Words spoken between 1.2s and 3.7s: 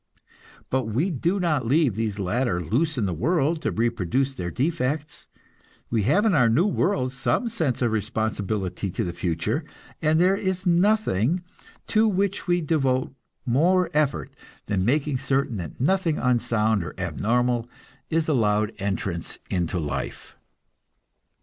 not leave these latter loose in the world to